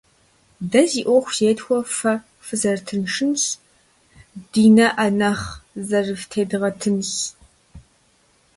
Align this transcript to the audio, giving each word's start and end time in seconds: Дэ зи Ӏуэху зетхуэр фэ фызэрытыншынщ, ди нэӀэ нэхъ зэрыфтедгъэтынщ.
Дэ 0.71 0.81
зи 0.89 1.01
Ӏуэху 1.05 1.35
зетхуэр 1.37 1.85
фэ 1.97 2.13
фызэрытыншынщ, 2.45 3.43
ди 4.51 4.65
нэӀэ 4.75 5.07
нэхъ 5.19 5.47
зэрыфтедгъэтынщ. 5.87 7.11